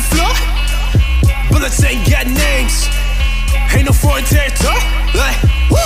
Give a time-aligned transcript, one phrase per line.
[0.00, 0.32] kitchen floor.
[1.50, 2.88] Bullets ain't got names.
[3.74, 4.80] Ain't no foreign territory.
[5.14, 5.36] Like,
[5.70, 5.78] woo,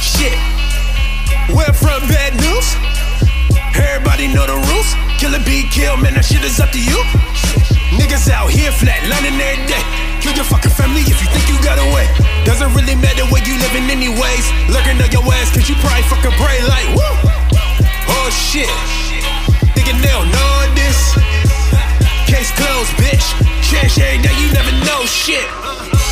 [0.00, 0.36] shit.
[1.54, 2.66] Where from bad news?
[3.74, 4.90] Everybody know the rules.
[5.18, 6.96] Kill a be kill, man, that shit is up to you.
[7.98, 9.84] Niggas out here flat, lining every day.
[10.20, 12.08] Kill your fucking family if you think you got away.
[12.44, 14.46] Doesn't really matter where you living anyways.
[14.72, 17.14] Looking at your ass, cause you probably fucking pray like, woo.
[18.08, 18.70] Oh shit.
[19.74, 20.59] Thinking they don't know.
[22.40, 23.70] Case closed, bitch.
[23.70, 25.59] Cherish every day, you never know shit.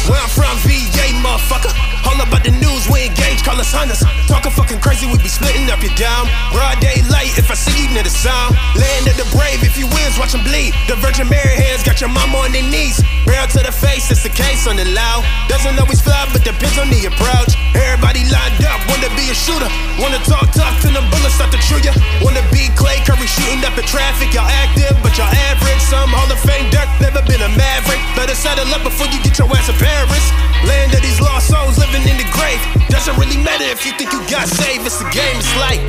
[0.08, 1.68] Where I'm from, VA, motherfucker.
[2.08, 4.00] All about the news, we engage, call us hunters.
[4.24, 6.24] Talking fucking crazy, we be splitting up your down.
[6.48, 8.56] Broad daylight, if I see you near the sound.
[8.72, 10.72] Land of the brave, if you wins, watch them bleed.
[10.88, 12.96] The Virgin Mary hands got your mama on their knees.
[13.28, 15.28] Barrel to the face, it's the case on the loud.
[15.52, 17.52] Doesn't always fly, but depends on the approach.
[17.76, 19.68] Everybody lined up, wanna be a shooter.
[20.00, 21.92] Wanna talk tough till the bullets start to chew ya.
[22.24, 24.32] Wanna be Clay Curry shooting up the traffic.
[24.32, 25.82] Y'all active, but y'all average.
[25.84, 28.00] Some Hall of Fame dirt, never been a maverick.
[28.16, 30.30] Better settle up before you get your ass in Paris.
[30.62, 32.60] Land of these lost souls living in the grave.
[32.88, 34.86] Doesn't really matter if you think you got saved.
[34.86, 35.80] It's the game, it's like.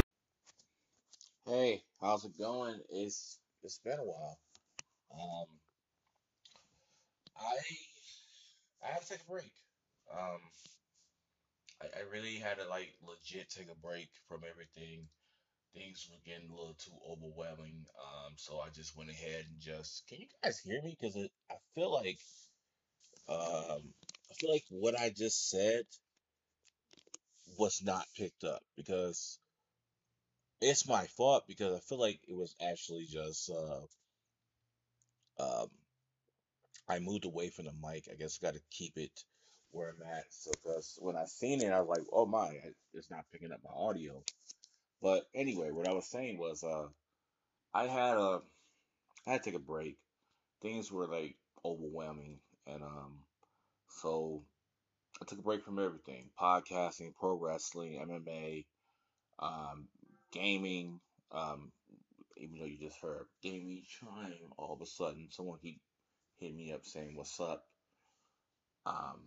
[1.45, 2.80] Hey, how's it going?
[2.89, 4.39] It's it's been a while.
[5.13, 5.47] Um,
[7.37, 7.53] I
[8.83, 9.52] I had to take a break.
[10.11, 10.41] Um,
[11.81, 15.05] I, I really had to like legit take a break from everything.
[15.75, 17.85] Things were getting a little too overwhelming.
[18.02, 20.07] Um, so I just went ahead and just.
[20.07, 20.97] Can you guys hear me?
[20.99, 21.15] Because
[21.52, 22.17] I feel like
[23.30, 23.81] um
[24.31, 25.83] I feel like what I just said
[27.58, 29.39] was not picked up because
[30.61, 33.81] it's my fault because I feel like it was actually just uh
[35.39, 35.67] um
[36.89, 38.08] I moved away from the mic.
[38.11, 39.23] I guess I got to keep it
[39.71, 40.25] where I'm at.
[40.31, 42.49] So, because when I seen it, I was like, oh my,
[42.93, 44.23] it's not picking up my audio.
[45.02, 46.88] But anyway, what I was saying was, uh,
[47.73, 48.42] I had a,
[49.27, 49.98] I had to take a break.
[50.61, 52.39] Things were like overwhelming,
[52.73, 53.19] and um,
[54.02, 54.43] so
[55.21, 58.65] I took a break from everything: podcasting, pro wrestling, MMA,
[59.39, 59.87] um,
[60.31, 60.99] gaming.
[61.31, 61.71] Um,
[62.37, 65.80] even though you just heard gaming chime, all of a sudden someone he
[66.39, 67.65] hit me up saying, "What's up?"
[68.86, 69.21] Um,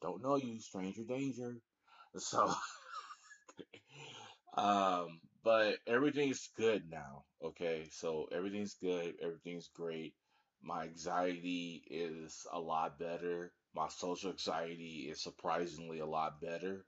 [0.00, 1.56] don't know you, stranger danger.
[2.16, 2.52] So,
[4.56, 7.24] um, but everything's good now.
[7.40, 10.14] Okay, so everything's good, everything's great.
[10.62, 13.52] My anxiety is a lot better.
[13.74, 16.84] My social anxiety is surprisingly a lot better.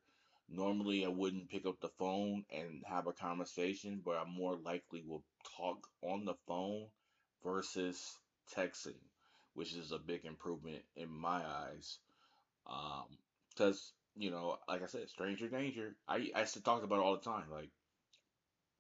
[0.49, 5.03] Normally, I wouldn't pick up the phone and have a conversation, but I more likely
[5.03, 5.25] will
[5.57, 6.89] talk on the phone
[7.45, 8.19] versus
[8.55, 9.01] texting,
[9.55, 11.99] which is a big improvement in my eyes.
[12.67, 13.19] Um,
[13.51, 15.97] because you know, like I said, stranger danger.
[16.09, 17.51] I I used to talk about it all the time.
[17.51, 17.71] Like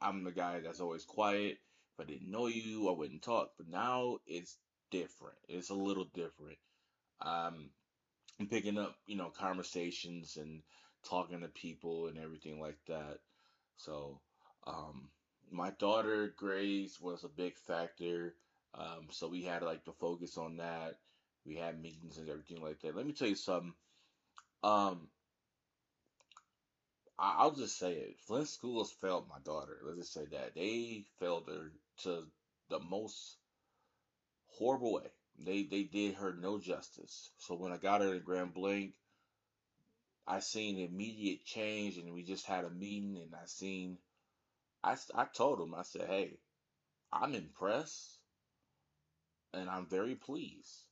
[0.00, 1.58] I'm the guy that's always quiet.
[1.94, 3.52] If I didn't know you, I wouldn't talk.
[3.56, 4.58] But now it's
[4.92, 5.38] different.
[5.48, 6.58] It's a little different.
[7.20, 7.70] Um,
[8.40, 10.62] I'm picking up, you know, conversations and
[11.08, 13.20] talking to people and everything like that.
[13.76, 14.20] So,
[14.66, 15.10] um,
[15.50, 18.36] my daughter Grace was a big factor.
[18.74, 21.00] Um, so we had like to focus on that.
[21.46, 22.96] We had meetings and everything like that.
[22.96, 23.74] Let me tell you something.
[24.64, 25.10] Um,
[27.18, 28.20] I- I'll just say it.
[28.20, 29.80] Flint schools failed my daughter.
[29.84, 32.32] Let's just say that they failed her to
[32.68, 33.38] the most
[34.58, 35.10] horrible way.
[35.38, 37.32] They they did her no justice.
[37.38, 38.94] So when I got her in Grand Blanc,
[40.26, 43.98] I seen immediate change, and we just had a meeting, and I seen.
[44.84, 46.38] I I told him I said, hey,
[47.12, 48.18] I'm impressed,
[49.54, 50.84] and I'm very pleased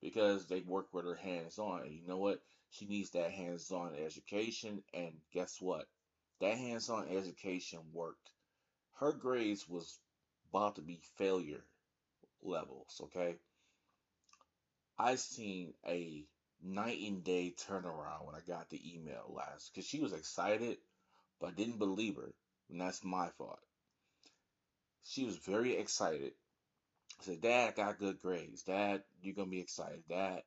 [0.00, 1.82] because they work with her hands on.
[1.82, 2.42] And you know what?
[2.70, 5.86] She needs that hands on education, and guess what?
[6.40, 8.30] That hands on education worked.
[8.94, 10.00] her grades was
[10.50, 11.64] about to be failure
[12.44, 13.36] levels, okay?
[14.98, 16.24] I seen a
[16.62, 20.78] night and day turnaround when I got the email last because she was excited,
[21.40, 22.32] but I didn't believe her,
[22.70, 23.58] and that's my fault.
[25.04, 26.32] She was very excited.
[27.20, 28.62] I said, Dad, I got good grades.
[28.62, 30.02] Dad, you're gonna be excited.
[30.08, 30.42] Dad,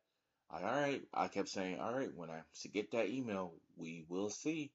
[0.50, 1.02] I, all right.
[1.14, 2.42] I kept saying, all right, when I
[2.74, 4.72] get that email, we will see.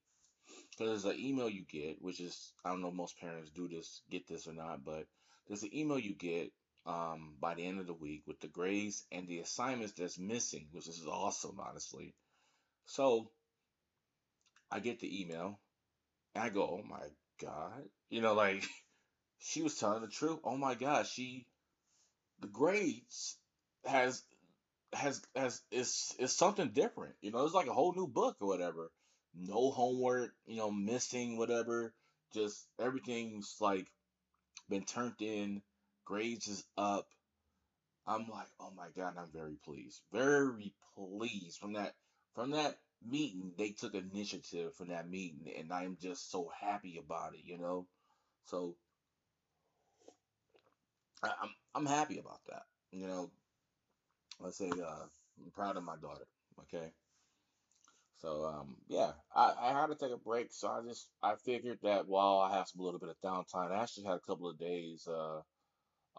[0.70, 4.02] Because there's an email you get, which is I don't know most parents do this,
[4.10, 5.06] get this or not, but
[5.46, 6.52] there's an email you get
[6.86, 10.68] um, by the end of the week with the grades and the assignments that's missing,
[10.72, 12.14] which is awesome, honestly.
[12.86, 13.30] So
[14.70, 15.60] I get the email
[16.34, 17.06] and I go, oh my
[17.40, 18.64] god, you know, like
[19.38, 20.40] she was telling the truth.
[20.44, 21.46] Oh my god, she
[22.40, 23.38] the grades
[23.84, 24.22] has
[24.92, 27.14] has has is is something different.
[27.20, 28.90] You know, it's like a whole new book or whatever.
[29.34, 31.94] No homework, you know, missing whatever.
[32.34, 33.86] Just everything's like
[34.68, 35.62] been turned in.
[36.04, 37.06] Grades is up.
[38.06, 40.02] I'm like, oh my God, I'm very pleased.
[40.12, 41.94] Very pleased from that
[42.34, 43.52] from that meeting.
[43.56, 47.86] They took initiative from that meeting and I'm just so happy about it, you know?
[48.44, 48.76] So
[51.22, 52.62] I, I'm I'm happy about that.
[52.92, 53.30] You know,
[54.40, 55.06] let's say uh
[55.42, 56.26] I'm proud of my daughter.
[56.62, 56.92] Okay.
[58.18, 61.80] So um yeah, I, I had to take a break, so I just I figured
[61.82, 64.48] that while I have some a little bit of downtime, I actually had a couple
[64.50, 65.42] of days uh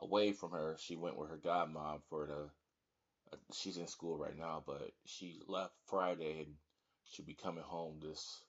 [0.01, 0.75] away from her.
[0.79, 2.49] She went with her godmom for the
[3.33, 6.55] uh, she's in school right now, but she left Friday and
[7.05, 8.43] she'll be coming home this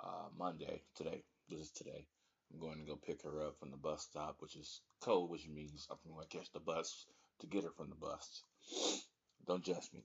[0.00, 1.22] uh Monday today.
[1.48, 2.06] This is today.
[2.52, 5.48] I'm going to go pick her up from the bus stop, which is cold, which
[5.48, 7.06] means I'm going to catch the bus
[7.40, 8.42] to get her from the bus.
[9.46, 10.02] Don't judge me.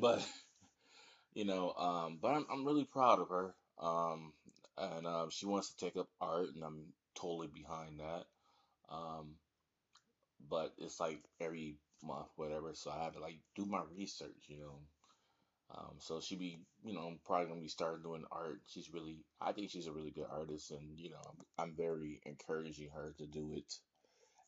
[0.00, 0.26] But
[1.34, 3.54] you know, um, but I'm I'm really proud of her.
[3.78, 4.32] Um,
[4.78, 6.84] and um, she wants to take up art, and I'm
[7.14, 8.24] totally behind that.
[8.88, 9.34] Um,
[10.50, 12.72] but it's like every month, whatever.
[12.74, 14.80] So I have to like do my research, you know.
[15.74, 18.60] Um, so she be, you know, probably gonna be starting doing art.
[18.66, 22.20] She's really, I think she's a really good artist, and you know, I'm, I'm very
[22.24, 23.72] encouraging her to do it.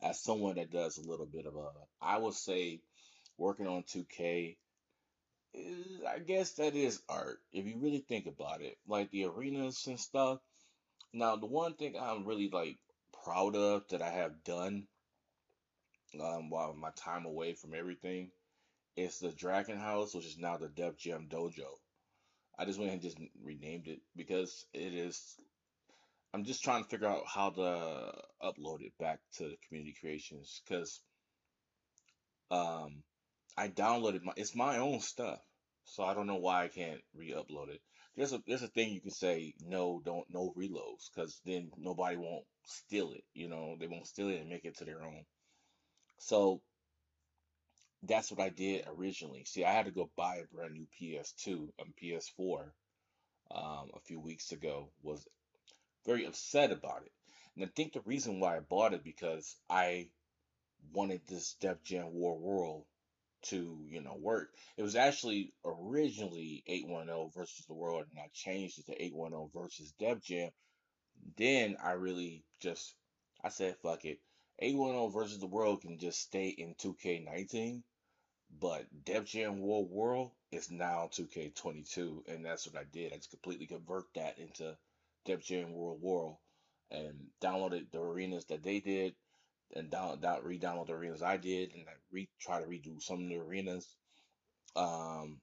[0.03, 1.71] As someone that does a little bit of a,
[2.01, 2.81] I would say,
[3.39, 4.59] working on 2K
[5.55, 8.79] is- I guess that is art if you really think about it.
[8.87, 10.41] Like the arenas and stuff.
[11.13, 12.79] Now, the one thing I'm really like
[13.25, 14.89] proud of that I have done
[16.21, 18.31] um while my time away from everything
[18.97, 21.71] It's the Dragon House, which is now the Def Jam Dojo.
[22.59, 25.37] I just went and just renamed it because it is.
[26.35, 28.13] I'm just trying to figure out how to
[28.43, 31.03] upload it back to the community creations because
[32.51, 33.03] um
[33.57, 35.41] I downloaded my it's my own stuff.
[35.85, 37.81] So I don't know why I can't re-upload it.
[38.17, 42.17] There's a there's a thing you can say no, don't no reloads because then nobody
[42.17, 43.25] won't steal it.
[43.35, 45.25] You know, they won't steal it and make it to their own.
[46.19, 46.61] So
[48.03, 49.45] that's what I did originally.
[49.45, 52.71] See, I had to go buy a brand new PS2 and PS4
[53.51, 54.91] um, a few weeks ago.
[55.03, 55.27] Was
[56.07, 57.13] very upset about it.
[57.57, 60.09] And I think the reason why I bought it because I
[60.93, 62.85] wanted this Def Jam War World
[63.43, 64.55] to, you know, work.
[64.77, 69.93] It was actually originally 810 versus the world, and I changed it to 810 versus
[69.99, 70.51] Def Jam.
[71.37, 72.95] Then I really just,
[73.43, 74.21] I said, fuck it.
[74.61, 77.83] 810 versus the world can just stay in 2K19,
[78.61, 83.13] but Def Jam World World is now 2K22, and that's what I did.
[83.13, 84.77] I just completely convert that into
[85.25, 86.37] Def Jam World World
[86.91, 89.15] and downloaded the arenas that they did
[89.75, 93.23] and down, down re-download the arenas I did, and I re try to redo some
[93.23, 93.87] of the arenas.
[94.75, 95.41] Um,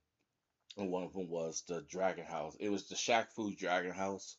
[0.77, 2.55] and one of them was the Dragon House.
[2.59, 4.37] It was the Shaq Fu Dragon House,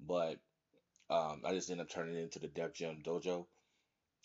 [0.00, 0.38] but
[1.10, 3.46] um, I just ended up turning it into the Def Jam Dojo,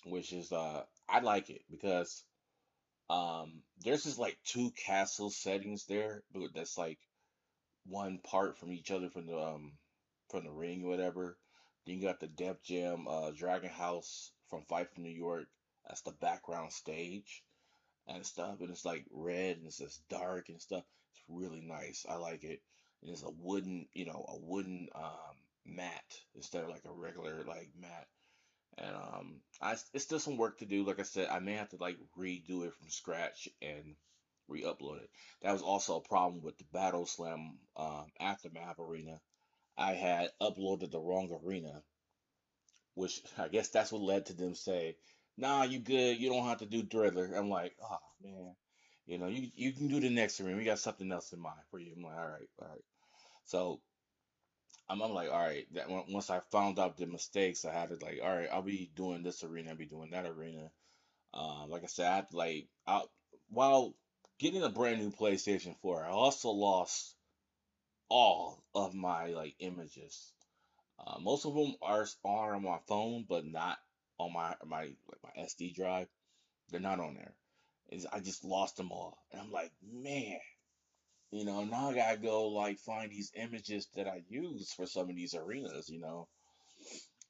[0.05, 2.23] which is uh, I like it because
[3.09, 6.99] um, there's just like two castle settings there, but that's like
[7.85, 9.73] one part from each other from the um
[10.29, 11.37] from the ring whatever.
[11.85, 15.47] Then you got the Def Jam uh, Dragon House from Fight from New York.
[15.87, 17.43] That's the background stage
[18.07, 20.83] and stuff, and it's like red and it's just dark and stuff.
[21.13, 22.05] It's really nice.
[22.07, 22.61] I like it.
[23.01, 26.03] And it's a wooden, you know, a wooden um mat
[26.35, 28.07] instead of like a regular like mat.
[28.77, 30.83] And um, I it's still some work to do.
[30.83, 33.95] Like I said, I may have to like redo it from scratch and
[34.47, 35.09] re-upload it.
[35.41, 39.19] That was also a problem with the Battle Slam um, Aftermath arena.
[39.77, 41.83] I had uploaded the wrong arena,
[42.95, 44.95] which I guess that's what led to them say,
[45.37, 46.17] "Nah, you good.
[46.19, 48.55] You don't have to do Thriller." I'm like, "Oh man,
[49.05, 50.57] you know, you you can do the next arena.
[50.57, 52.85] We got something else in mind for you." I'm like, "All right, all right."
[53.45, 53.81] So
[54.91, 58.05] I'm, I'm like, "All right." That once I found out the mistakes, I had to
[58.05, 59.71] like, "All right, I'll be doing this arena.
[59.71, 60.71] I'll be doing that arena."
[61.33, 63.03] Um, like I said, I had to, like, I,
[63.49, 63.95] while
[64.39, 67.15] getting a brand new PlayStation 4, I also lost
[68.09, 70.33] all of my like images.
[70.99, 73.77] Uh, most of them are are on my phone, but not
[74.19, 76.07] on my my like my SD drive.
[76.69, 77.33] They're not on there.
[77.91, 80.39] Is I just lost them all, and I'm like, man,
[81.31, 85.09] you know, now I gotta go like find these images that I use for some
[85.09, 86.27] of these arenas, you know.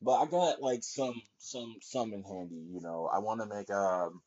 [0.01, 3.10] But I got like some some some in handy, you know.
[3.12, 4.22] I want to make um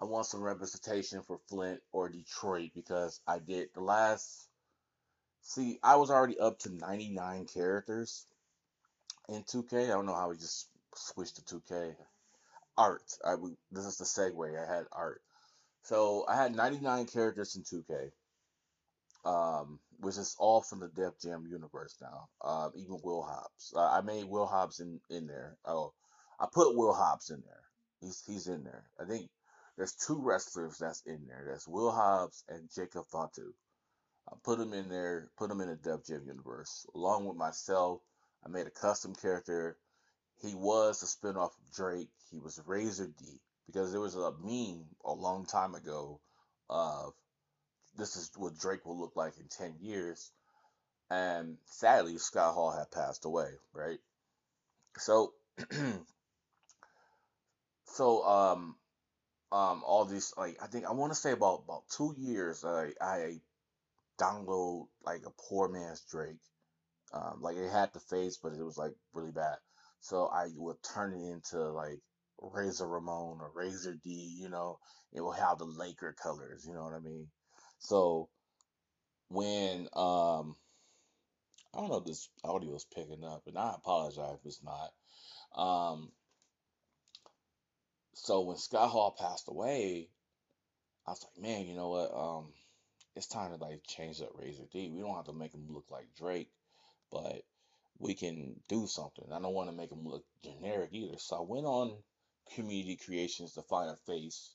[0.00, 4.48] I want some representation for Flint or Detroit because I did the last.
[5.42, 8.26] See, I was already up to 99 characters
[9.28, 9.84] in 2K.
[9.84, 11.94] I don't know how we just switched to 2K.
[12.76, 13.02] Art.
[13.24, 13.36] I,
[13.70, 14.62] this is the segue.
[14.62, 15.22] I had art.
[15.84, 18.10] So I had 99 characters in 2K,
[19.24, 22.28] um, which is all from the Def Jam universe now.
[22.42, 23.72] Um, even Will Hobbs.
[23.74, 25.56] Uh, I made Will Hobbs in, in there.
[25.64, 25.92] Oh,
[26.38, 27.62] I put Will Hobbs in there.
[28.00, 28.84] He's he's in there.
[29.00, 29.30] I think
[29.76, 31.46] there's two wrestlers that's in there.
[31.48, 33.54] That's Will Hobbs and Jacob Fatu.
[34.28, 38.00] I put them in there, put them in the Def Jam universe, along with myself.
[38.44, 39.76] I made a custom character.
[40.42, 42.10] He was a spinoff of Drake.
[42.30, 46.20] He was Razor D because there was a meme a long time ago
[46.68, 47.14] of
[47.96, 50.30] this is what Drake will look like in 10 years.
[51.10, 53.98] And sadly, Scott Hall had passed away, right?
[54.98, 55.32] So,
[57.86, 58.76] so, um,
[59.52, 62.90] um, all these, like, I think I want to say about, about two years, I,
[63.00, 63.40] I
[64.20, 66.40] download like a poor man's Drake.
[67.12, 69.56] Um, like it had the face, but it was like really bad.
[70.00, 72.00] So I would turn it into like
[72.40, 74.10] Razor Ramon or Razor D,
[74.40, 74.78] you know,
[75.12, 77.28] it will have the Laker colors, you know what I mean?
[77.84, 78.30] So
[79.28, 80.56] when um
[81.74, 84.90] I don't know if this audio is picking up, and I apologize if it's not.
[85.54, 86.10] Um
[88.14, 90.08] so when Scott Hall passed away,
[91.06, 92.14] I was like, man, you know what?
[92.14, 92.52] Um
[93.14, 94.90] it's time to like change up Razor D.
[94.90, 96.50] We don't have to make him look like Drake,
[97.12, 97.42] but
[97.98, 99.26] we can do something.
[99.30, 101.18] I don't want to make him look generic either.
[101.18, 101.98] So I went on
[102.54, 104.54] Community Creations to find a face,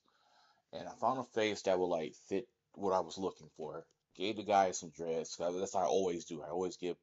[0.73, 2.47] and I found a face that would like fit
[2.79, 3.85] what I was looking for.
[4.15, 5.37] Gave the guy some dreads.
[5.37, 6.41] That's how I always do.
[6.41, 6.97] I always give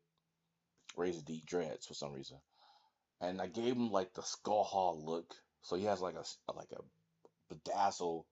[0.96, 2.38] Razor D dreads for some reason,
[3.20, 5.34] and I gave him like the Scott Hall look.
[5.62, 6.82] So he has like a like a
[7.48, 8.24] bedazzled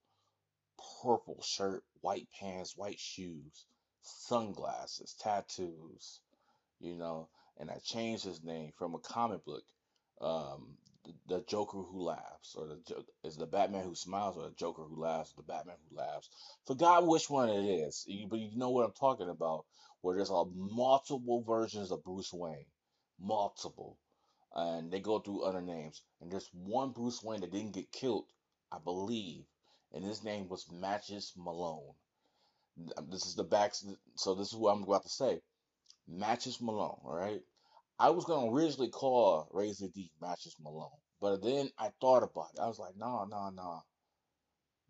[1.02, 3.66] purple shirt, white pants, white shoes,
[4.02, 6.20] sunglasses, tattoos,
[6.80, 9.64] you know, and I changed his name from a comic book,
[10.20, 10.76] um,
[11.28, 15.00] the, Joker who laughs, or the is the Batman who smiles, or the Joker who
[15.00, 16.28] laughs, the Batman who laughs.
[16.66, 19.64] Forgot which one it is, but you know what I'm talking about.
[20.00, 22.66] Where there's a multiple versions of Bruce Wayne,
[23.18, 23.98] multiple,
[24.54, 26.02] and they go through other names.
[26.20, 28.26] And there's one Bruce Wayne that didn't get killed,
[28.70, 29.44] I believe,
[29.92, 31.94] and his name was Matches Malone.
[33.08, 33.74] This is the back,
[34.16, 35.40] so this is what I'm about to say.
[36.06, 37.40] Matches Malone, all right?
[37.98, 42.60] I was gonna originally call Razor D Matches Malone, but then I thought about it.
[42.60, 43.82] I was like, no, no, no.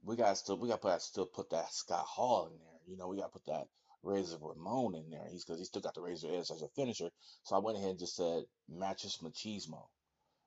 [0.04, 2.80] We got still, we got to still put that Scott Hall in there.
[2.86, 3.66] You know, we got to put that
[4.02, 5.26] Razor Ramon in there.
[5.30, 7.10] He's because he still got the Razor Edge as a finisher.
[7.42, 9.86] So I went ahead and just said Matches Machismo,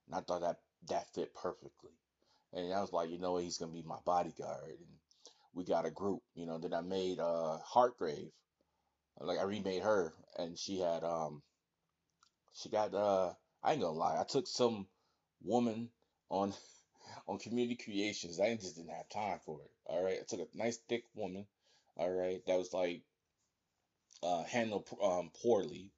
[0.07, 0.57] and I thought that
[0.89, 1.91] that fit perfectly.
[2.53, 4.77] And I was like, you know what, he's gonna be my bodyguard.
[4.79, 4.99] And
[5.53, 6.59] we got a group, you know.
[6.59, 8.31] Then I made uh Heartgrave,
[9.19, 11.41] like I remade her, and she had um,
[12.57, 13.33] she got uh,
[13.63, 14.87] I ain't gonna lie, I took some
[15.43, 15.89] woman
[16.29, 16.53] on
[17.27, 18.39] on Community Creations.
[18.39, 19.71] I just didn't have time for it.
[19.85, 21.45] All right, I took a nice thick woman,
[21.95, 23.03] all right, that was like
[24.23, 25.91] uh handled um poorly.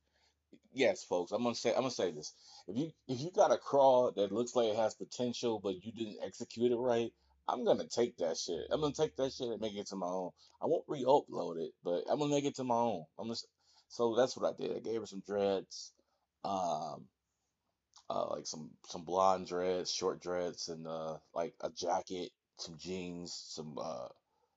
[0.74, 2.34] Yes, folks, I'm gonna say I'm gonna say this.
[2.68, 5.92] If you if you got a crawl that looks like it has potential, but you
[5.92, 7.12] didn't execute it right,
[7.48, 8.68] I'm gonna take that shit.
[8.70, 10.32] I'm gonna take that shit and make it to my own.
[10.62, 13.06] I won't re-upload it, but I'm gonna make it to my own.
[13.18, 13.40] I'm gonna,
[13.88, 14.76] so that's what I did.
[14.76, 15.94] I gave her some dreads,
[16.44, 17.06] um,
[18.10, 23.34] uh, like some some blonde dreads, short dreads, and uh, like a jacket, some jeans,
[23.34, 24.08] some uh,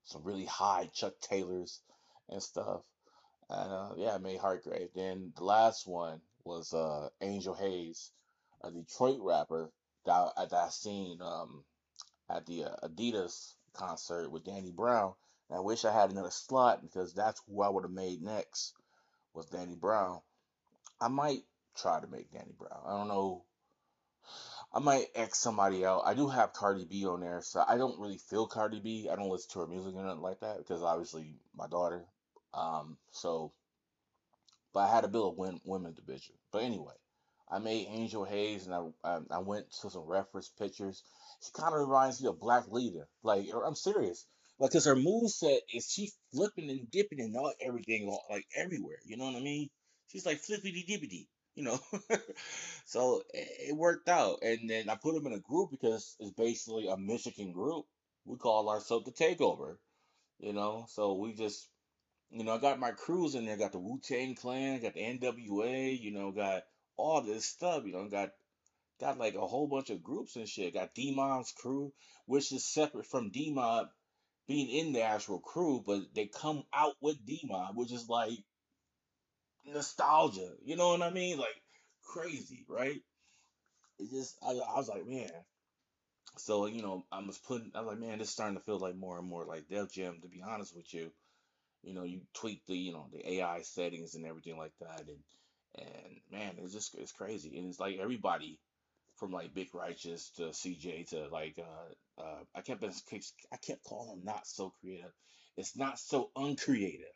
[0.04, 1.80] some really high Chuck Taylors
[2.28, 2.80] and stuff.
[3.50, 4.88] And uh, yeah, made Heartgrave.
[4.94, 8.10] Then the last one was uh, Angel Haze,
[8.62, 9.70] a Detroit rapper
[10.06, 11.64] that, that I seen um,
[12.30, 15.12] at the uh, Adidas concert with Danny Brown.
[15.48, 18.74] And I wish I had another slot because that's who I would have made next
[19.34, 20.20] was Danny Brown.
[21.00, 21.42] I might
[21.76, 22.80] try to make Danny Brown.
[22.86, 23.44] I don't know.
[24.74, 26.02] I might X somebody out.
[26.06, 29.08] I do have Cardi B on there, so I don't really feel Cardi B.
[29.10, 32.04] I don't listen to her music or nothing like that because obviously my daughter.
[32.54, 33.52] Um, so,
[34.72, 36.36] but I had to build a win, women division.
[36.52, 36.94] But anyway,
[37.50, 41.02] I made Angel Haze and I, I, I went to some reference pictures.
[41.44, 43.08] She kind of reminds me of Black Leader.
[43.22, 44.26] Like, I'm serious.
[44.58, 48.98] Like, cause her move set is she flipping and dipping and all everything, like everywhere.
[49.04, 49.68] You know what I mean?
[50.08, 51.78] She's like flippity dippity, you know.
[52.84, 56.32] so it, it worked out, and then I put them in a group because it's
[56.32, 57.86] basically a Michigan group.
[58.24, 59.76] We call ourselves the Takeover,
[60.38, 60.86] you know.
[60.88, 61.68] So we just,
[62.30, 63.56] you know, I got my crews in there.
[63.56, 66.62] Got the Wu Tang Clan, got the NWA, you know, got
[66.96, 68.30] all this stuff, you know, got
[69.00, 70.74] got like a whole bunch of groups and shit.
[70.74, 71.92] Got D Mob's crew,
[72.26, 73.88] which is separate from D Mob
[74.46, 78.38] being in the actual crew, but they come out with D Mob, which is like
[79.66, 80.50] nostalgia.
[80.64, 81.38] You know what I mean?
[81.38, 81.62] Like
[82.04, 83.00] crazy, right?
[83.98, 85.30] It just I, I was like, man.
[86.38, 87.72] So you know, I was putting.
[87.74, 89.92] I was like, man, this is starting to feel like more and more like Def
[89.92, 90.18] Jam.
[90.22, 91.12] To be honest with you,
[91.82, 95.18] you know, you tweak the you know the AI settings and everything like that, and
[95.78, 98.58] and man, it's just it's crazy, and it's like everybody
[99.16, 104.18] from like Big Righteous to CJ to like uh uh I kept I kept calling
[104.18, 105.12] him not so creative.
[105.56, 107.06] It's not so uncreative.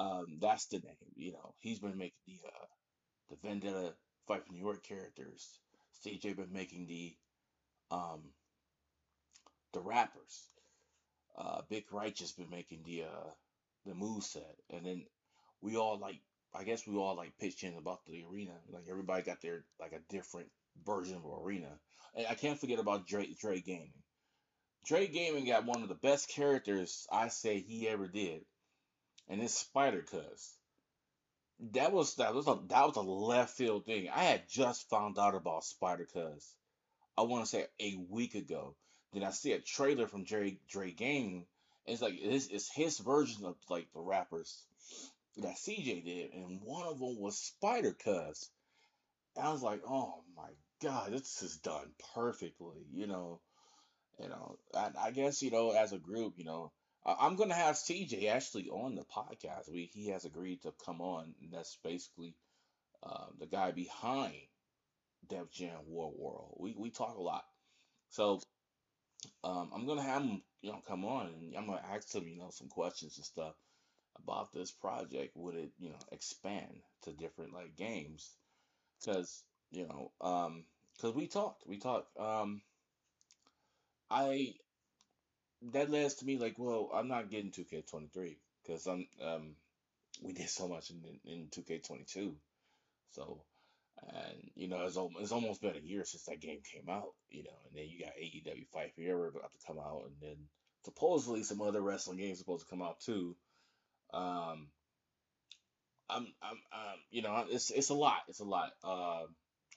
[0.00, 0.96] Um, that's the name.
[1.14, 2.66] You know, he's been making the uh
[3.28, 3.92] the Vendetta
[4.26, 5.60] Fight for New York characters.
[6.04, 7.14] CJ been making the
[7.90, 8.22] um
[9.74, 10.48] the rappers.
[11.36, 13.30] Uh, Big Righteous been making the uh
[13.84, 15.04] the move set, and then
[15.60, 16.16] we all like
[16.54, 18.52] I guess we all like pitched in about the arena.
[18.72, 20.48] Like everybody got their like a different
[20.86, 21.78] version of arena.
[22.14, 23.92] And I can't forget about Dre Dre Gaming.
[24.86, 28.40] Dre Gaming got one of the best characters I say he ever did,
[29.30, 30.54] and it's Spider Cuz.
[31.72, 34.08] That was that was a that was a left field thing.
[34.08, 36.54] I had just found out about Spider Cuz.
[37.16, 38.74] I want to say a week ago.
[39.12, 41.46] Then I see a trailer from Dre Dre Gaming.
[41.86, 44.64] It's like it's, it's his version of like the rappers
[45.36, 48.50] that CJ did, and one of them was Spider Cuz.
[49.40, 50.50] I was like, oh my
[50.82, 53.40] god, this is done perfectly, you know.
[54.18, 56.72] You know, I, I guess you know as a group, you know,
[57.04, 59.70] I'm gonna have CJ actually on the podcast.
[59.70, 62.34] We he has agreed to come on, and that's basically
[63.02, 64.34] uh, the guy behind
[65.28, 66.56] Def Jam War World.
[66.58, 67.44] We we talk a lot,
[68.10, 68.40] so
[69.44, 72.38] um, I'm gonna have him, you know, come on, and I'm gonna ask him, you
[72.38, 73.54] know, some questions and stuff
[74.22, 75.36] about this project.
[75.36, 78.30] Would it, you know, expand to different like games?
[78.98, 80.64] Because you know, um,
[80.96, 82.18] because we talked, we talked.
[82.18, 82.60] Um,
[84.10, 84.54] I
[85.72, 89.56] that leads to me like, well, I'm not getting 2K23 because I'm um
[90.22, 92.34] we did so much in in 2K22,
[93.10, 93.42] so
[94.08, 97.14] and you know it's almost, it's almost been a year since that game came out,
[97.28, 100.36] you know, and then you got AEW Fight Forever about to come out, and then
[100.84, 103.36] supposedly some other wrestling games supposed to come out too.
[104.12, 104.68] Um,
[106.08, 108.70] I'm I'm um you know it's it's a lot, it's a lot.
[108.82, 109.24] Uh,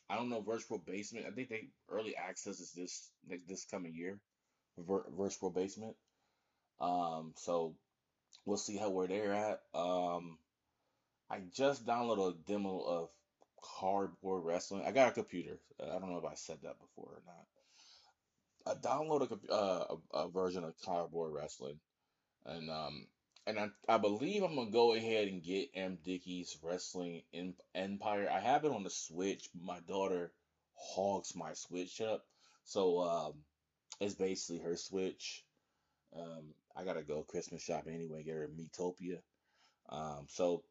[0.10, 1.26] I don't know Virtual Basement.
[1.28, 3.10] I think they early access is this
[3.48, 4.20] this coming year,
[4.78, 5.96] Vir- Virtual Basement.
[6.80, 7.76] Um, so
[8.46, 9.62] we'll see how where they're at.
[9.74, 10.38] Um,
[11.30, 13.10] I just downloaded a demo of
[13.80, 14.84] Cardboard Wrestling.
[14.86, 15.58] I got a computer.
[15.82, 17.46] I don't know if I said that before or not.
[18.66, 21.80] I downloaded a, uh, a, a version of Cardboard Wrestling,
[22.46, 23.08] and um,
[23.46, 27.24] and I, I believe I'm gonna go ahead and get MDickie's Wrestling
[27.76, 28.30] Empire.
[28.32, 29.50] I have it on the Switch.
[29.60, 30.32] My daughter
[30.76, 32.26] hogs my Switch up,
[32.64, 33.34] so um,
[34.00, 35.44] it's basically her Switch.
[36.16, 39.20] Um, I gotta go Christmas shopping anyway, get her Miitopia.
[39.90, 40.64] Um, so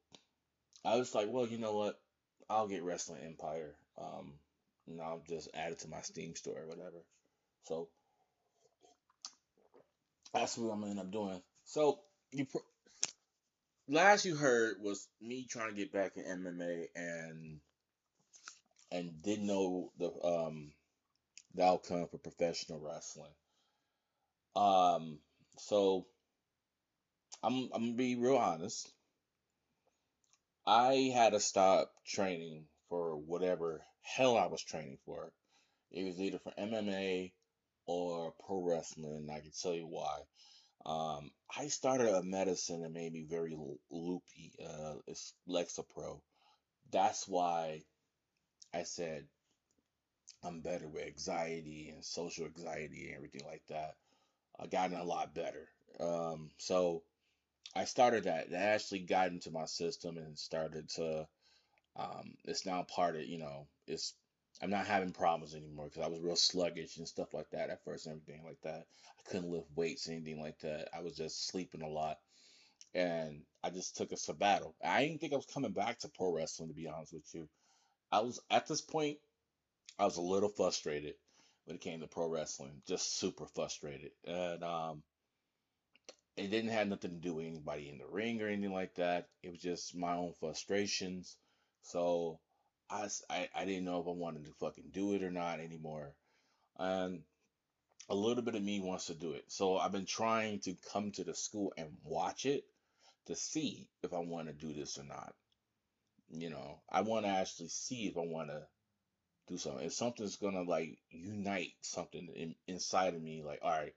[0.84, 2.00] I was like, well, you know what?
[2.48, 3.74] I'll get Wrestling Empire.
[3.98, 4.34] Um,
[4.88, 7.04] and I'll just add it to my Steam store or whatever.
[7.64, 7.88] So
[10.32, 11.40] that's what I'm gonna end up doing.
[11.64, 12.00] So
[12.32, 12.62] you pro-
[13.88, 17.60] last you heard was me trying to get back in MMA and
[18.90, 20.72] and didn't know the um
[21.54, 23.32] the outcome for professional wrestling.
[24.56, 25.18] Um,
[25.58, 26.06] so
[27.42, 28.90] I'm I'm gonna be real honest.
[30.66, 35.32] I had to stop training for whatever hell I was training for.
[35.90, 37.32] It was either for MMA
[37.86, 39.16] or pro wrestling.
[39.16, 40.20] and I can tell you why.
[40.84, 43.56] Um, I started a medicine that made me very
[43.90, 44.52] loopy.
[44.64, 46.20] Uh, it's Lexapro.
[46.90, 47.82] That's why
[48.74, 49.26] I said
[50.44, 53.94] I'm better with anxiety and social anxiety and everything like that.
[54.58, 55.68] I gotten a lot better.
[56.00, 57.02] Um, so
[57.74, 58.50] I started that.
[58.50, 61.26] That actually got into my system and started to.
[61.96, 63.66] Um, it's now part of you know.
[63.86, 64.14] It's
[64.62, 67.84] I'm not having problems anymore because I was real sluggish and stuff like that at
[67.84, 68.86] first and everything like that.
[69.18, 70.88] I couldn't lift weights, anything like that.
[70.94, 72.18] I was just sleeping a lot.
[72.94, 74.74] And I just took a sabbatical.
[74.84, 77.48] I didn't think I was coming back to pro wrestling, to be honest with you.
[78.12, 79.18] I was at this point,
[80.02, 81.14] I was a little frustrated
[81.64, 84.10] when it came to pro wrestling, just super frustrated.
[84.26, 85.04] And um,
[86.36, 89.28] it didn't have nothing to do with anybody in the ring or anything like that.
[89.44, 91.36] It was just my own frustrations.
[91.82, 92.40] So
[92.90, 96.16] I, I, I didn't know if I wanted to fucking do it or not anymore.
[96.80, 97.20] And
[98.08, 99.44] a little bit of me wants to do it.
[99.52, 102.64] So I've been trying to come to the school and watch it
[103.26, 105.32] to see if I want to do this or not.
[106.32, 108.62] You know, I want to actually see if I want to
[109.52, 109.86] do something.
[109.86, 113.94] If something's gonna like unite something in, inside of me, like, all right,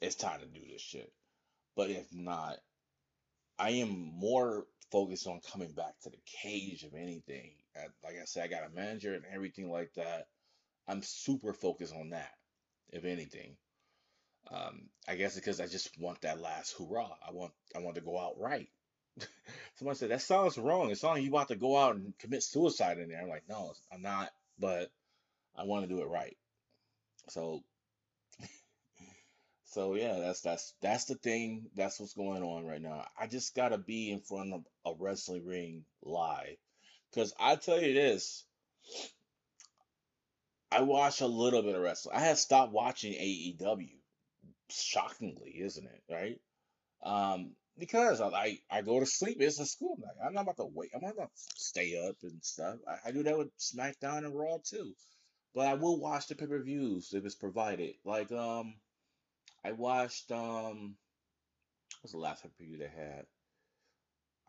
[0.00, 1.12] it's time to do this shit.
[1.76, 2.56] But if not,
[3.58, 7.52] I am more focused on coming back to the cage of anything.
[8.02, 10.28] Like I said, I got a manager and everything like that.
[10.88, 12.32] I'm super focused on that,
[12.90, 13.56] if anything.
[14.50, 17.16] Um, I guess because I just want that last hurrah.
[17.26, 18.68] I want I want to go out right.
[19.76, 20.90] Someone said that sounds wrong.
[20.90, 23.20] It sounds like you about to go out and commit suicide in there.
[23.20, 24.30] I'm like, no, I'm not.
[24.58, 24.90] But
[25.56, 26.36] I want to do it right.
[27.28, 27.62] So
[29.64, 31.66] so yeah, that's that's that's the thing.
[31.74, 33.04] That's what's going on right now.
[33.18, 36.56] I just gotta be in front of a wrestling ring live.
[37.14, 38.44] Cause I tell you this,
[40.70, 42.16] I watch a little bit of wrestling.
[42.16, 43.88] I have stopped watching AEW.
[44.68, 46.02] Shockingly, isn't it?
[46.12, 46.40] Right?
[47.02, 49.38] Um, because I, I go to sleep.
[49.40, 50.24] It's a school night.
[50.24, 50.90] I'm not about to wait.
[50.94, 52.76] I'm not about to stay up and stuff.
[52.88, 54.94] I, I do that with SmackDown and Raw too.
[55.54, 57.94] But I will watch the pay per views if it's provided.
[58.04, 58.74] Like um,
[59.64, 60.96] I watched um,
[62.00, 63.26] what's the last pay per view they had?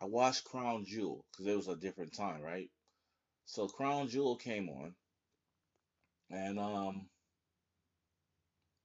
[0.00, 2.70] I watched Crown Jewel because it was a different time, right?
[3.46, 4.94] So Crown Jewel came on,
[6.30, 7.08] and um,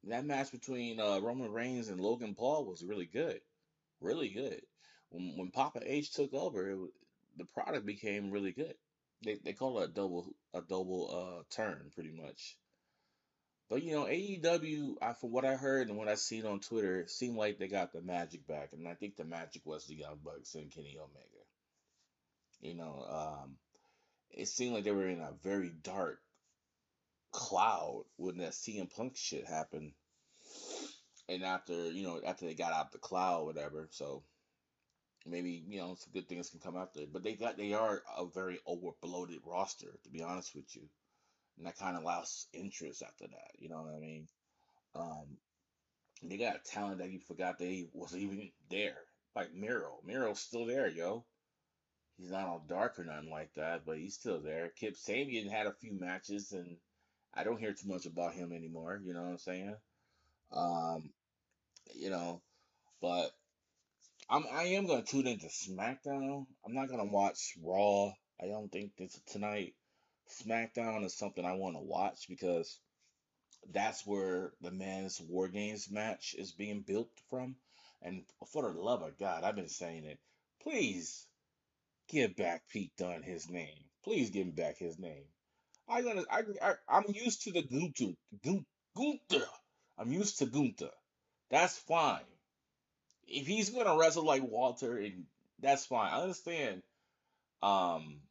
[0.06, 3.40] that match between uh, Roman Reigns and Logan Paul was really good,
[4.04, 4.62] really good.
[5.10, 6.78] When when Papa H took over, it,
[7.38, 8.76] the product became really good.
[9.24, 12.58] They they call it a double a double uh turn pretty much.
[13.70, 17.00] But you know AEW, I, from what I heard and what I seen on Twitter,
[17.00, 19.96] it seemed like they got the magic back, and I think the magic was the
[19.96, 21.44] Young Bucks and Kenny Omega.
[22.62, 23.56] You know, um,
[24.30, 26.20] it seemed like they were in a very dark
[27.32, 29.94] cloud when that CM Punk shit happened,
[31.30, 33.88] and after you know after they got out the cloud, whatever.
[33.92, 34.24] So
[35.26, 37.14] maybe you know some good things can come after it.
[37.14, 40.84] But they got they are a very over bloated roster, to be honest with you,
[41.58, 43.52] and that kind of lost interest after that.
[43.60, 44.28] You know what I mean?
[44.96, 45.38] Um,
[46.22, 48.98] they got talent that you forgot they was even there,
[49.36, 50.00] like Miro.
[50.06, 51.26] Miro's still there, yo.
[52.18, 54.70] He's not all dark or nothing like that, but he's still there.
[54.70, 56.78] Kip Sabian had a few matches, and
[57.34, 59.02] I don't hear too much about him anymore.
[59.04, 59.76] You know what I'm saying?
[60.54, 61.10] Um,
[61.96, 62.42] you know,
[63.02, 63.32] but
[64.30, 66.46] I'm I am gonna tune into SmackDown.
[66.66, 68.14] I'm not gonna watch Raw.
[68.42, 69.76] I don't think this tonight.
[70.42, 72.80] SmackDown is something I want to watch because
[73.72, 77.56] that's where the men's War Games match is being built from.
[78.02, 80.20] And for the love of God, I've been saying it.
[80.62, 81.26] Please
[82.10, 83.78] give back Pete Dunne his name.
[84.04, 85.26] Please give him back his name.
[85.88, 88.14] I gonna I, I I'm used to the Gunther
[88.44, 89.48] Gun- Gunther.
[89.98, 90.92] I'm used to Gunther.
[91.50, 92.26] That's fine.
[93.28, 95.26] If he's gonna wrestle like Walter, and
[95.60, 96.12] that's fine.
[96.14, 96.84] I understand
[97.62, 98.22] um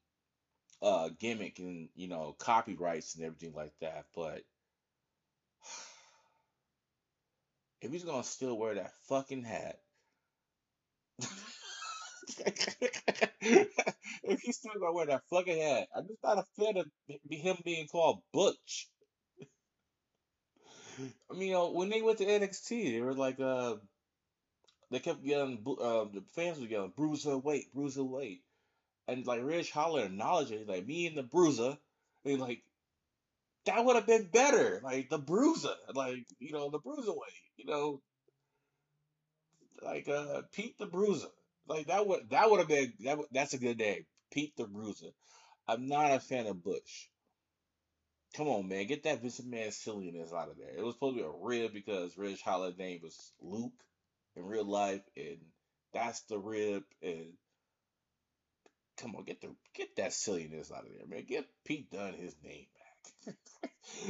[0.83, 4.42] uh gimmick and you know copyrights and everything like that, but
[7.83, 9.79] if he's gonna still wear that fucking hat,
[12.46, 16.87] if he's still gonna wear that fucking hat, I'm just not a fan of
[17.31, 18.88] him being called Butch.
[21.31, 23.77] I mean, you know, when they went to NXT, they were like, uh,
[24.91, 28.43] they kept bu- uh, the fans were yelling, Bruiser, wait, Bruiser, wait.
[29.09, 31.79] And like Ridge Holland acknowledged it, like me and the Bruiser,
[32.25, 32.63] and like
[33.65, 38.01] that would have been better, like the Bruiser, like you know the Bruiserweight, you know,
[39.83, 41.29] like uh Pete the Bruiser,
[41.67, 45.11] like that would that would have been that that's a good name, Pete the Bruiser.
[45.69, 47.09] I'm not a fan of Bush.
[48.35, 50.75] Come on, man, get that Vince McMahon silliness out of there.
[50.77, 53.73] It was supposed to be a rib because Ridge Holland's name was Luke
[54.37, 55.38] in real life, and
[55.92, 56.85] that's the rib.
[57.03, 57.35] And
[58.97, 61.25] come on, get the get that silliness out of there, man.
[61.27, 62.66] Get Pete Dunne his name
[63.27, 63.37] back.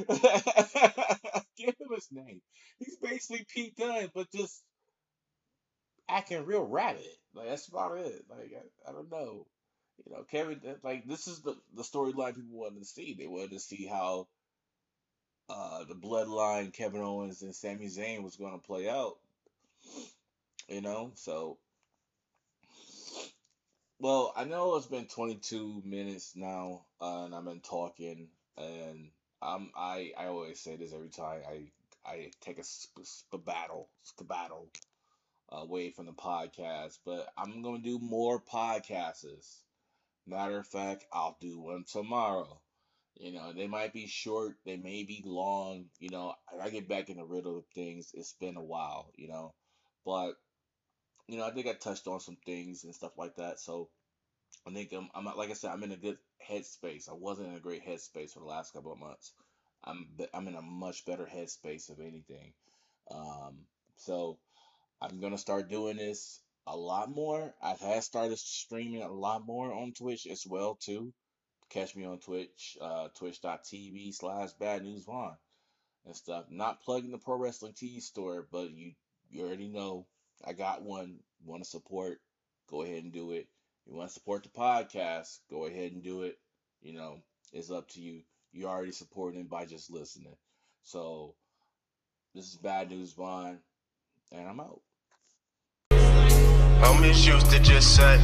[1.56, 2.40] Give him his name.
[2.78, 4.62] He's basically Pete Dunne, but just
[6.08, 7.06] acting real rabbit.
[7.34, 8.24] Like that's about it.
[8.28, 9.46] Like I, I don't know.
[10.06, 10.60] You know, Kevin.
[10.82, 13.14] Like this is the the storyline people wanted to see.
[13.14, 14.26] They wanted to see how
[15.48, 19.16] uh the bloodline Kevin Owens and Sami Zayn was going to play out.
[20.68, 21.58] You know, so
[23.98, 29.10] well, I know it's been 22 minutes now, uh, and I've been talking, and
[29.40, 31.62] I'm I I always say this every time I
[32.04, 34.68] I take a sp- skedaddle skedaddle
[35.50, 39.60] away from the podcast, but I'm gonna do more podcasts.
[40.26, 42.60] Matter of fact, I'll do one tomorrow.
[43.14, 45.86] You know, they might be short, they may be long.
[45.98, 48.10] You know, I get back in the rhythm of things.
[48.14, 49.54] It's been a while, you know,
[50.04, 50.34] but
[51.28, 53.60] you know, I think I touched on some things and stuff like that.
[53.60, 53.90] So
[54.66, 57.08] I think I'm, I'm like I said, I'm in a good headspace.
[57.08, 59.32] I wasn't in a great headspace for the last couple of months.
[59.84, 62.52] I'm I'm in a much better headspace of anything.
[63.10, 64.38] Um, so
[65.00, 67.54] I'm gonna start doing this a lot more.
[67.62, 71.12] I have started streaming a lot more on Twitch as well too.
[71.70, 75.36] Catch me on Twitch, uh, twitch.tv slash bad news Vaughn
[76.04, 76.44] and stuff.
[76.50, 78.92] Not plugging the pro wrestling tee store, but you
[79.30, 80.06] you already know
[80.44, 81.20] I got one.
[81.44, 82.20] Want to support?
[82.70, 83.48] Go ahead and do it.
[83.86, 85.40] You want to support the podcast?
[85.50, 86.38] Go ahead and do it.
[86.80, 87.22] You know,
[87.52, 88.22] it's up to you.
[88.52, 90.36] you're already supporting by just listening.
[90.82, 91.34] So
[92.34, 93.58] this is Bad News Vaughn,
[94.30, 94.80] and I'm out.
[96.82, 98.18] Homies used to just say,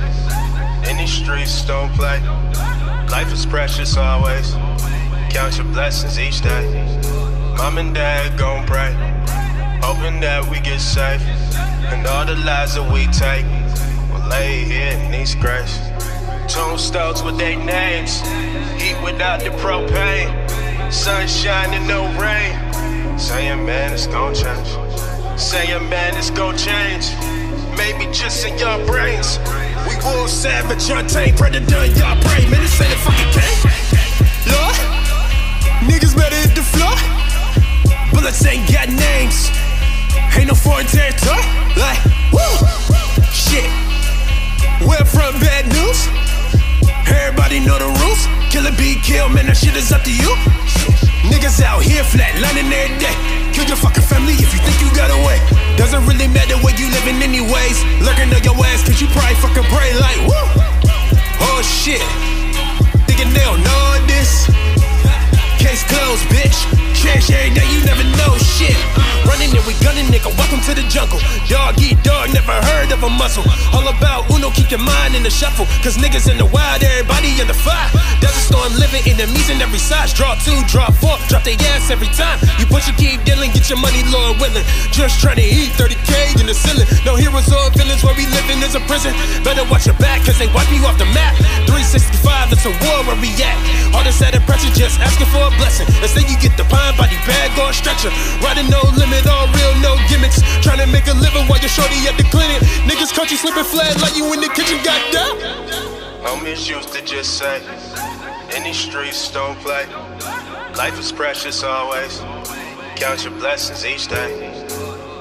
[0.98, 2.20] these streets don't play.
[3.08, 4.52] Life is precious always.
[5.30, 6.64] Count your blessings each day.
[7.56, 8.92] Mom and dad gon' pray,
[9.82, 11.22] hoping that we get safe.
[11.92, 13.46] And all the lies that we take
[14.10, 15.78] will lay here in these graves.
[16.52, 18.20] Tombstones with their names,
[18.80, 20.30] heat without the propane.
[20.92, 23.18] Sunshine and no rain.
[23.18, 24.68] Saying, man, it's gon' change.
[25.38, 26.87] Saying, man, it's gon' change.
[28.28, 29.38] In your brains.
[29.88, 32.50] We wolf savage, untamed predator in your brain.
[32.52, 33.60] Man, this ain't a fucking game.
[34.52, 34.76] Lord,
[35.88, 36.92] niggas better hit the floor.
[38.12, 39.48] Bullets ain't got names.
[40.36, 41.40] Ain't no foreign territory.
[41.80, 42.68] Like, woo,
[43.32, 43.72] shit.
[44.84, 46.06] We're from bad news.
[47.08, 48.28] Everybody know the rules.
[48.52, 50.36] Kill a be kill, man, that shit is up to you.
[51.32, 53.37] Niggas out here flat, every day.
[53.58, 55.42] Kill your fucking family if you think you got away.
[55.76, 57.82] Doesn't really matter where you living anyways.
[58.06, 60.46] Lurking on your ass, cause you probably fucking pray like, woo.
[61.42, 62.00] Oh shit.
[63.10, 64.46] Thinking they don't know this.
[65.58, 66.54] Case closed, bitch.
[66.94, 68.78] Change every day, you never know shit.
[69.26, 70.30] Running and we gunning, nigga.
[70.38, 71.18] Welcome to the jungle.
[71.50, 73.42] Dog eat dog, never heard of a muscle.
[73.74, 75.66] All about Uno, keep your mind in the shuffle.
[75.82, 77.90] Cause niggas in the wild, everybody in the fire.
[78.22, 80.14] Desert storm living enemies in every size.
[80.14, 82.38] Draw two, draw four, drop their ass every time.
[82.58, 84.64] You push your keep dealing, get your money, Lord willing.
[84.94, 86.86] Just trying to eat 30k in the ceiling.
[87.04, 89.12] No heroes or villains where we living is a prison.
[89.42, 91.34] Better watch your back, cause they wipe you off the map.
[91.66, 93.58] 365, it's a war where we at.
[93.92, 95.88] All this added pressure, just asking for a blessing.
[96.04, 98.12] Instead, you get the pine body bag or stretcher.
[98.44, 100.44] Riding no limit, all real, no gimmicks.
[100.60, 102.60] Trying to make a living while you're shorty at the clinic.
[102.84, 105.40] Niggas country slipping flat like you in the kitchen, goddamn.
[106.22, 107.64] Homies used to just say,
[108.68, 109.86] these streets don't play.
[110.76, 112.20] Life is precious always.
[112.96, 114.30] Count your blessings each day.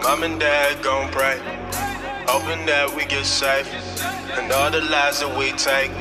[0.03, 1.39] Mom and dad gon' pray,
[2.27, 3.67] hoping that we get safe.
[4.37, 5.91] And all the lies that we take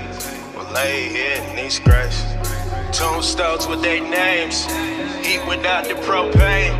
[0.56, 2.35] will lay here in these graves.
[2.92, 4.64] Tombstones with their names,
[5.24, 6.72] heat without the propane.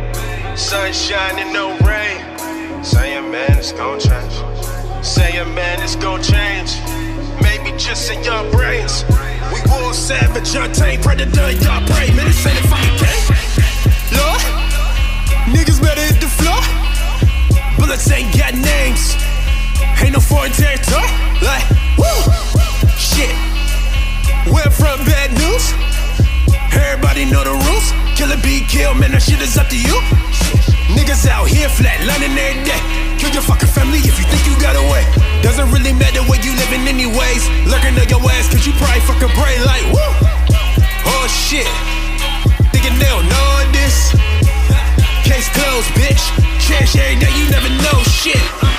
[0.57, 2.83] Sunshine and no rain.
[2.83, 4.33] Saying, man, it's gon' change.
[5.05, 6.73] Saying, man, it's gon' change.
[7.41, 9.03] Maybe just in your brains.
[9.53, 12.09] We wolf savage, untamed predator, y'all pray.
[12.15, 13.25] Man, this ain't a fucking game.
[14.17, 14.41] Lord,
[15.53, 16.61] niggas better hit the floor.
[17.77, 19.15] Bullets ain't got names.
[20.01, 21.11] Ain't no foreign territory.
[21.41, 21.65] Like,
[21.97, 22.31] woo,
[22.97, 23.35] shit.
[24.47, 25.16] We're from news.
[27.17, 27.87] Everybody know the rules.
[28.13, 29.97] Kill a be kill, man, that shit is up to you.
[30.93, 32.77] Niggas out here flat, every day.
[33.17, 35.01] Kill your fucking family if you think you got away.
[35.41, 37.41] Doesn't really matter where you living anyways.
[37.65, 40.13] Lurking on your ass, cause you probably fucking pray like, woo.
[41.09, 41.65] Oh shit.
[42.69, 44.13] Thinking they don't know this.
[45.25, 46.21] Case closed, bitch.
[46.61, 48.76] Change every day.